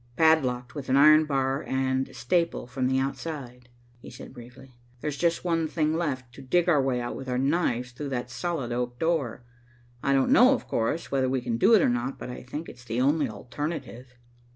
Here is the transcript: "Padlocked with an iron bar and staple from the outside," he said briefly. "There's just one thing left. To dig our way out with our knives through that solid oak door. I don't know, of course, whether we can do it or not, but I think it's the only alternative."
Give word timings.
"Padlocked 0.15 0.73
with 0.73 0.89
an 0.89 0.97
iron 0.97 1.25
bar 1.25 1.61
and 1.61 2.15
staple 2.15 2.65
from 2.65 2.87
the 2.87 2.97
outside," 2.97 3.69
he 3.99 4.09
said 4.09 4.33
briefly. 4.33 4.75
"There's 4.99 5.15
just 5.15 5.45
one 5.45 5.67
thing 5.67 5.95
left. 5.95 6.33
To 6.33 6.41
dig 6.41 6.67
our 6.67 6.81
way 6.81 6.99
out 6.99 7.15
with 7.15 7.29
our 7.29 7.37
knives 7.37 7.91
through 7.91 8.09
that 8.09 8.31
solid 8.31 8.71
oak 8.71 8.97
door. 8.97 9.43
I 10.01 10.11
don't 10.13 10.31
know, 10.31 10.55
of 10.55 10.67
course, 10.67 11.11
whether 11.11 11.29
we 11.29 11.39
can 11.39 11.57
do 11.59 11.75
it 11.75 11.83
or 11.83 11.89
not, 11.89 12.17
but 12.17 12.31
I 12.31 12.41
think 12.41 12.67
it's 12.67 12.83
the 12.85 12.99
only 12.99 13.29
alternative." 13.29 14.15